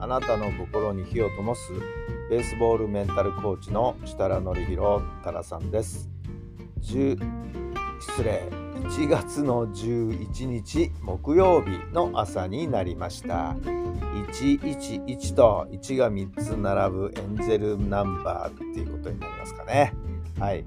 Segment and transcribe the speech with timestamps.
[0.00, 1.72] あなたの心に火を灯す
[2.30, 6.08] ベースボールメンタルコーチの設楽範弘太良さんです。
[6.80, 7.18] 失
[8.24, 8.48] 礼
[8.84, 13.54] 1月の11日木曜日の朝になりました。
[14.32, 19.92] 111と1が3つ並ぶエンゼルナンバーっていうことになりますかね。
[20.38, 20.64] はい。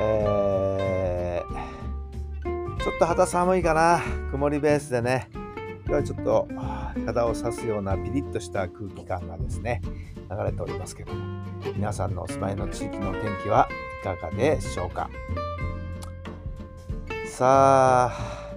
[0.00, 4.00] えー、ちょっと肌寒いかな。
[4.30, 5.28] 曇りベースでね。
[5.86, 6.48] 今日はちょっと
[7.04, 9.82] 肌を刺すようなピリッとした空気感がですね
[10.30, 11.44] 流れておりますけども
[11.76, 13.68] 皆さんのお住まいの地域の天気は
[14.02, 15.10] いかがでしょうか？
[17.28, 18.52] さあ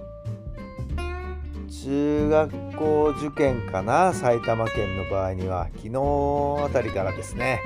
[1.82, 4.12] 中学校受験かな？
[4.12, 7.60] 埼玉県の場合には昨日あたりからですね、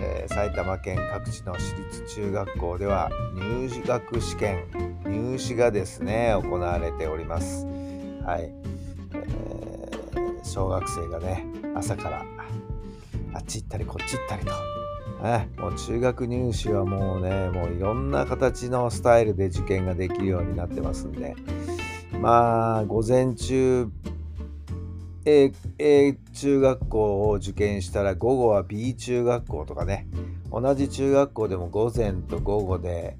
[0.00, 4.64] えー、埼玉県各地の私立中学校では入学試験
[5.04, 7.66] 入試がですね行われております。
[8.24, 8.52] はい。
[9.12, 9.59] えー、
[10.50, 12.24] 小学生がね朝から
[13.32, 14.50] あっち行ったりこっち行ったりと、
[15.22, 21.36] ね、もう中学入試はもうねもういろんな形のスタイルで受験ができるようになってますんで。
[22.20, 23.88] まあ午前中
[25.24, 30.08] A, A 中学校を受験したら午後は B 中学校とかね。
[30.50, 33.16] 同じ中学校でも午前と午後で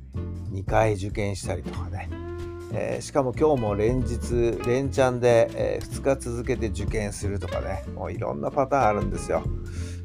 [0.52, 2.29] 2回受験したりとかね。
[2.72, 9.42] えー、しかも今日も連日連チャンで、えー、2日続けて受験するとかねもういろんなパターンあるんですよ。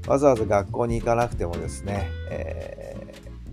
[0.07, 2.95] わざわざ学校に行かなくてもですね、え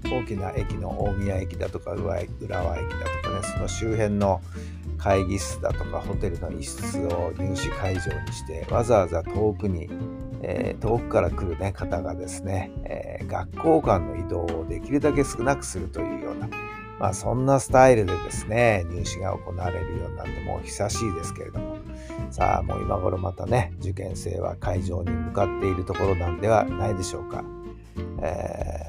[0.03, 2.87] ー、大きな駅の大宮駅だとか浦和駅だ
[3.23, 4.41] とかねその周辺の
[4.99, 9.89] 会議室だとかホテルの一室を入試会場にしてわざわざ遠くに、
[10.43, 16.49] え遠くから来る、ね、方がですね、え学校間の移動をできるだけ少なくするというような
[16.99, 21.77] まあそんなスタイルでですね、入試が行われるようになってもう久しいですけれども、
[22.31, 27.45] さあもう今頃またね、受験生は会場に向かっているところなんではないでしょうか。
[28.23, 28.87] え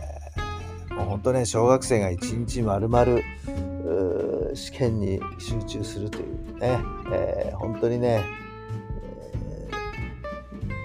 [0.89, 3.19] ー、もう本当ね、小学生が一日丸々
[4.55, 6.79] 試験に集中するというね、
[7.11, 8.23] えー、本当にね、
[9.41, 9.69] え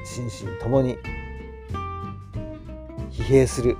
[0.05, 0.97] ー、心身ともに
[3.11, 3.77] 疲弊する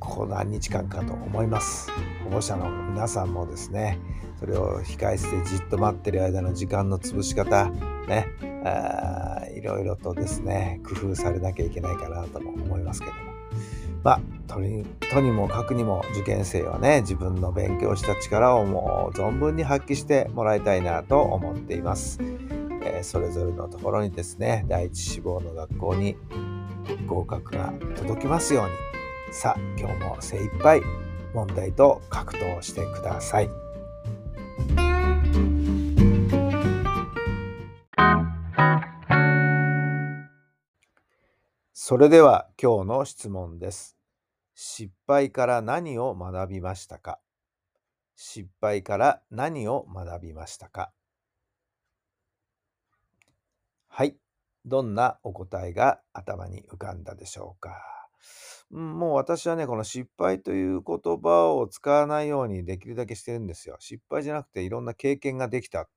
[0.00, 1.90] ここ何日間かと思います。
[2.24, 3.98] 保護者の皆さんもですね
[4.40, 7.70] それを控え室でじっと待ってる間の時間の潰し方
[8.08, 8.26] ね
[9.54, 13.32] いろいろとですね工夫されなきゃいけないかなとも思いますけども。
[14.02, 22.18] まあとにとにもかくにも受験生はね自分の勉強した力をもう存分に発揮してもらいたいなと思っています、
[22.82, 26.16] えー、それぞれのところにですね第一志望の学校に
[27.06, 28.91] 合格が届きますように。
[29.34, 30.82] さあ今日も精一杯
[31.32, 33.48] 問題と格闘してください。
[41.72, 43.96] それでは今日の質問です。
[44.54, 47.18] 失敗から何を学びましたか？
[48.14, 50.92] 失敗から何を学びましたか？
[53.88, 54.14] はい。
[54.66, 58.01] どんなお答えが頭に浮かんだでしょうか？
[58.72, 63.76] もう私はね、この失敗という言葉を使わないようにできるだけしてるんですよ。
[63.80, 65.88] 失敗じゃなくていろんな経験ができた。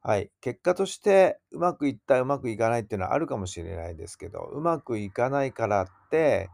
[0.00, 0.30] はい。
[0.40, 6.48] 結果としてうまくいった、うまくいかないっていうのはあるかもしれないですけど、うまくいかないからって、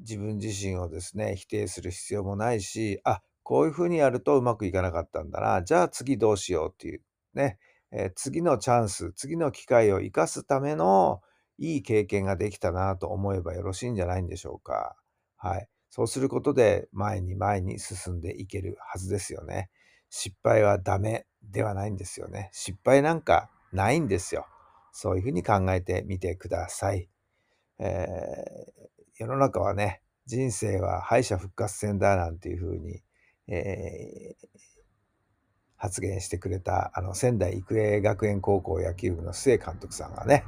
[0.00, 5.62] 自分自身をですね、否定する必要もないし、あ、こういうふうにやるとうまくいかなかったんだな。
[5.62, 7.02] じゃあ次どうしようっていう
[7.34, 7.58] ね、
[7.92, 11.22] えー、次のチャンス、次の機会を生かすための
[11.58, 14.96] いい経験ができたなと思えばよろしいんじゃないんでしょうか。
[15.36, 15.68] はい。
[15.90, 19.70] そうすることで前に前に進んでいけるはずですよね。
[20.10, 22.50] 失敗はダメではないんですよね。
[22.52, 24.46] 失敗なんかないんですよ。
[24.92, 27.08] そういうふうに考えてみてください。
[27.78, 33.02] えー、世の中はね、人生は敗者復活戦だなんていうふうに、
[33.48, 34.48] えー、
[35.76, 40.44] 発言してくれたあの仙台育英学園高校野球部の須江監督さんがね、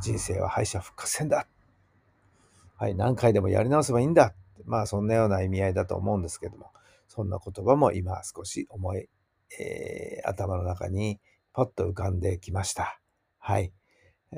[0.00, 1.46] 人生は敗者復活戦だ。
[2.76, 4.34] はい、何回でもやり直せばいいんだ。
[4.64, 6.70] まあ、そんなような意味合いだと思うんですけども、
[7.08, 9.08] そんな言葉も今少し思い、
[9.58, 11.20] えー、頭の中に
[11.52, 12.98] パッと浮かんできました。
[13.38, 13.72] はい。
[14.32, 14.36] え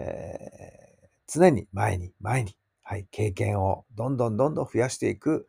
[1.04, 5.48] ー、常に前に前に、はい、経験をどんどんどんどん増やしていく。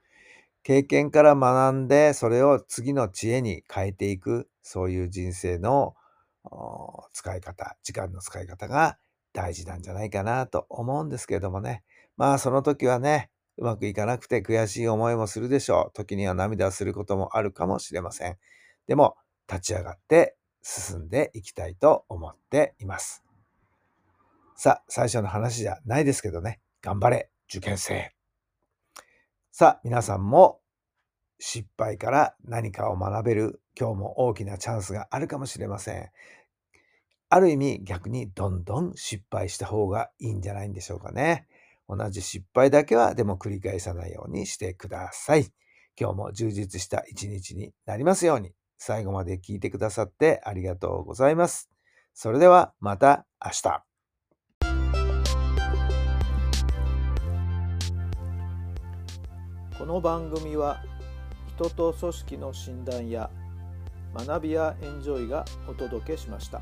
[0.61, 4.49] 経験から学んで、それを次の知恵に変えていく。
[4.61, 5.95] そういう人生の
[7.11, 8.97] 使い方、時間の使い方が
[9.33, 11.83] 大事なんじゃないかなと思うんですけれどもね。
[12.15, 15.93] まあその時はね、うまくいかなくて悔しい思いもするでしょう。
[15.93, 18.37] 時には涙することもあるかもしれません。
[18.87, 19.15] でも、
[19.47, 23.23] 立ち上がって進んでいきたいと思っています。
[24.55, 26.61] さあ、最初の話じゃないですけどね。
[26.81, 28.13] 頑張れ、受験生。
[29.51, 30.61] さあ、皆さんも
[31.39, 36.09] 失敗から何かを学べる今日も大きなチャンスがあるかもしれません。
[37.33, 41.47] ある意味逆にどんどん失敗した方がいいんじゃないんでしょうかね。
[41.89, 45.47] 同じ失敗だけはでも繰り返さないようにしてください。
[45.99, 48.51] 今日も充実した一日になりますように。
[48.77, 51.71] 最後まで聞いてくださってありがとうございます。
[52.13, 53.83] それではまた明日。
[59.79, 60.83] この番組は
[61.55, 63.31] 人と組織の診断や
[64.13, 66.61] 学びやエンジョイがお届けしました。